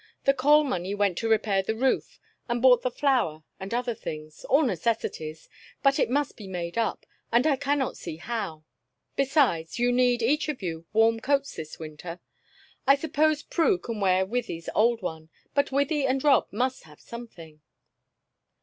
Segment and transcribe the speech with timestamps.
[0.23, 2.19] The coal money went to repair the roof,
[2.49, 5.47] and bought the flour and other things all necessities
[5.83, 8.63] but it must be made up, and I cannot see how.
[9.15, 12.19] Besides, you need, each of you, warm coats this winter.
[12.87, 17.61] I suppose Prue can wear Wythie's old one, but Wythie and Rob must have something."